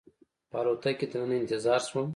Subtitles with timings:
[0.49, 2.07] په الوتکه کې دننه انتظار شوم.